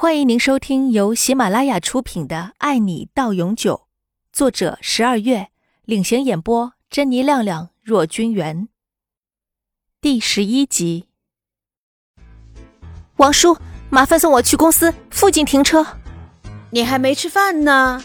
[0.00, 3.74] 欢迎您收听由喜马拉雅出品的《爱你到永久》，
[4.32, 5.48] 作者十二月
[5.84, 8.68] 领衔演播：珍妮、亮亮、若君元。
[10.00, 11.04] 第十一集。
[13.16, 13.58] 王叔，
[13.90, 15.86] 麻烦送我去公司附近停车。
[16.70, 18.02] 你还没吃饭呢。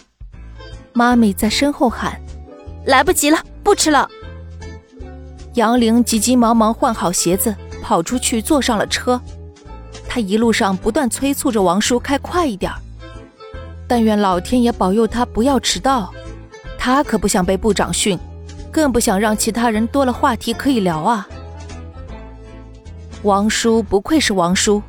[0.92, 2.22] 妈咪在身后喊
[2.86, 4.10] ：“来不及了，不吃了。”
[5.56, 9.22] 杨玲急急忙忙换好鞋子，跑出去坐上了车。
[10.16, 12.72] 他一路上不断催促着王叔开快一点
[13.86, 16.10] 但愿老天爷保佑他不要迟到。
[16.80, 18.18] 他可不想被部长训，
[18.72, 21.28] 更不想让其他人多了话题可以聊啊。
[23.24, 24.82] 王叔不愧是王叔，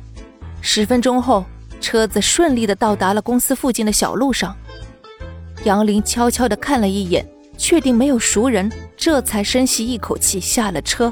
[0.61, 1.43] 十分钟后，
[1.81, 4.55] 车子顺利的到达了公司附近的小路上。
[5.65, 11.11] 杨林悄悄的看了一眼，确定没有熟人，这才深吸一口气下了车，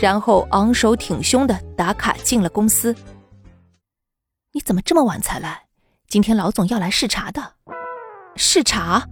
[0.00, 2.94] 然后昂首挺胸的打卡进了公司。
[4.54, 5.62] 你怎么这么晚才来？
[6.06, 7.52] 今天老总要来视察的。
[8.36, 9.02] 视察？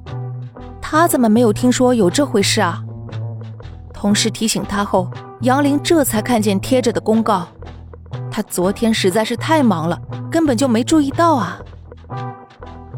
[0.83, 2.83] 他怎么没有听说有这回事啊？
[3.95, 7.49] 同事提醒他后，杨林这才看见贴着的公告。
[8.31, 9.99] 他昨天实在是太忙了，
[10.31, 11.59] 根本就没注意到啊。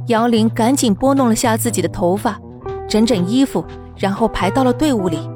[0.08, 2.40] 杨林赶紧拨弄了下自己的头发，
[2.88, 3.64] 整整衣服，
[3.96, 5.30] 然后排到了队伍里。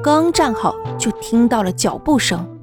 [0.00, 2.53] 刚站好，就听到了脚步声。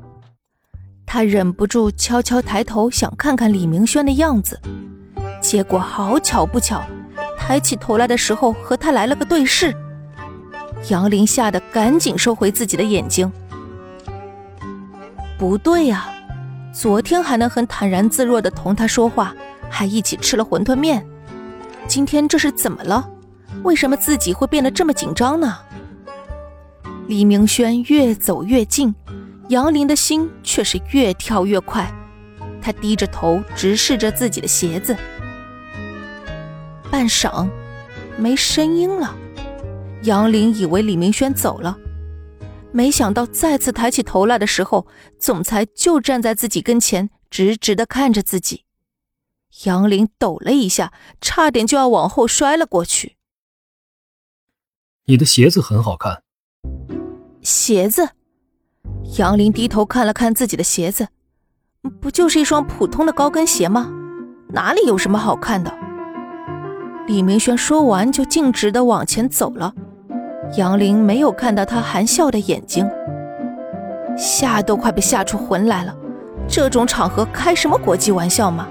[1.13, 4.57] 他忍不住悄悄抬头，想看看李明轩的样子，
[5.41, 6.81] 结果好巧不巧，
[7.37, 9.75] 抬起头来的时候和他来了个对视。
[10.87, 13.29] 杨林吓得赶紧收回自己的眼睛。
[15.37, 16.09] 不对呀，
[16.73, 19.35] 昨天还能很坦然自若地同他说话，
[19.69, 21.05] 还一起吃了馄饨面，
[21.89, 23.05] 今天这是怎么了？
[23.63, 25.57] 为什么自己会变得这么紧张呢？
[27.07, 28.95] 李明轩越走越近。
[29.51, 31.93] 杨林的心却是越跳越快，
[32.61, 34.95] 他低着头直视着自己的鞋子。
[36.89, 37.49] 半晌，
[38.17, 39.13] 没声音了。
[40.03, 41.77] 杨林以为李明轩走了，
[42.71, 44.87] 没想到再次抬起头来的时候，
[45.19, 48.63] 总裁就站在自己跟前，直直的看着自己。
[49.65, 53.17] 杨林抖了一下，差点就要往后摔了过去。
[55.07, 56.23] 你的鞋子很好看。
[57.41, 58.11] 鞋子。
[59.17, 61.07] 杨林低头看了看自己的鞋子，
[61.99, 63.91] 不就是一双普通的高跟鞋吗？
[64.49, 65.71] 哪里有什么好看的？
[67.07, 69.73] 李明轩说完就径直的往前走了。
[70.57, 72.89] 杨林没有看到他含笑的眼睛，
[74.17, 75.95] 吓都快被吓出魂来了。
[76.47, 78.67] 这种场合开什么国际玩笑嘛？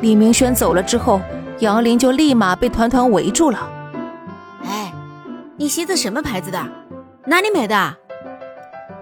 [0.00, 1.20] 李明轩走了之后，
[1.60, 3.70] 杨林就立马被团团围住了。
[4.64, 4.92] 哎，
[5.56, 6.58] 你鞋子什么牌子的？
[7.26, 7.96] 哪里买的？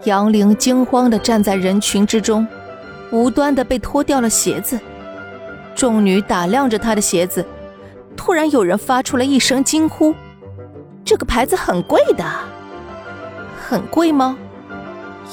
[0.05, 2.47] 杨玲惊慌地站在人群之中，
[3.11, 4.79] 无端地被脱掉了鞋子。
[5.75, 7.45] 众女打量着她的鞋子，
[8.17, 10.15] 突然有人发出了一声惊呼
[11.05, 12.25] ：“这个牌子很贵的，
[13.69, 14.37] 很贵吗？”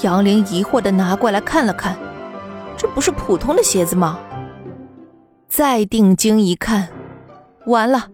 [0.02, 1.96] 杨玲疑惑地拿过来看了看，
[2.78, 4.20] 这不是普通的鞋子吗？
[5.48, 6.90] 再定睛一看，
[7.66, 8.10] 完了，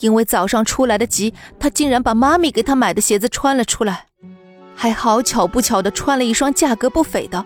[0.00, 4.07] 因为早上出来的急，他竟然把妈咪给他买的鞋子穿了出来。
[4.80, 7.44] 还好巧不巧的穿了一双价格不菲的，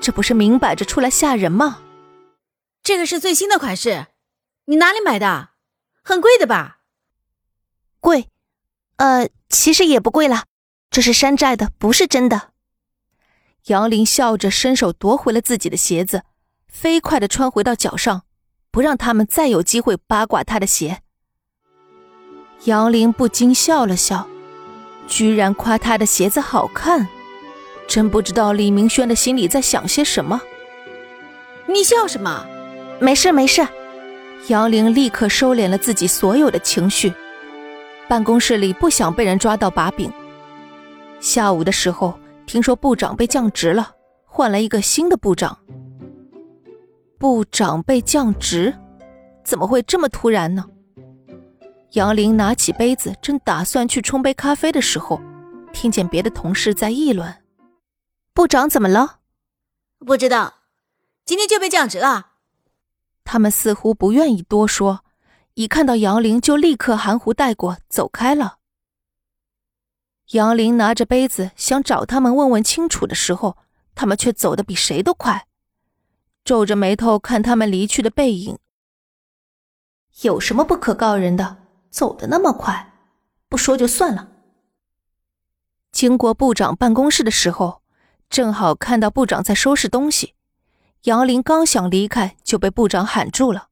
[0.00, 1.82] 这不是明摆着出来吓人吗？
[2.84, 4.06] 这个是最新的款式，
[4.66, 5.48] 你哪里买的？
[6.04, 6.78] 很贵的吧？
[7.98, 8.28] 贵，
[8.98, 10.44] 呃，其实也不贵了，
[10.92, 12.52] 这是山寨的，不是真的。
[13.64, 16.22] 杨林笑着伸手夺回了自己的鞋子，
[16.68, 18.22] 飞快的穿回到脚上，
[18.70, 21.02] 不让他们再有机会八卦他的鞋。
[22.66, 24.29] 杨林不禁笑了笑。
[25.10, 27.06] 居然夸他的鞋子好看，
[27.88, 30.40] 真不知道李明轩的心里在想些什么。
[31.66, 32.46] 你笑什么？
[33.00, 33.66] 没事没事。
[34.46, 37.12] 杨玲立刻收敛了自己所有的情绪。
[38.08, 40.10] 办公室里不想被人抓到把柄。
[41.18, 43.90] 下午的时候，听说部长被降职了，
[44.24, 45.58] 换了一个新的部长。
[47.18, 48.74] 部长被降职，
[49.44, 50.64] 怎么会这么突然呢？
[51.92, 55.20] 杨林拿起杯子，正打算去冲杯咖啡的时候，
[55.72, 57.42] 听见别的同事在议论
[58.32, 59.18] ：“部长怎么了
[60.06, 60.54] ？”“不知道，
[61.24, 62.34] 今天就被降职了。”
[63.24, 65.04] 他们似乎不愿意多说，
[65.54, 68.58] 一看到杨林就立刻含糊带过走开了。
[70.30, 73.58] 杨林拿着杯子想找他们问问清楚的时候，
[73.96, 75.48] 他们却走得比谁都快，
[76.44, 78.56] 皱着眉头看他们离去的背影。
[80.22, 81.59] 有什么不可告人的？
[81.90, 82.92] 走的那么快，
[83.48, 84.28] 不说就算了。
[85.90, 87.82] 经过部长办公室的时候，
[88.28, 90.34] 正好看到部长在收拾东西，
[91.02, 93.69] 杨林刚想离开，就被部长喊住了。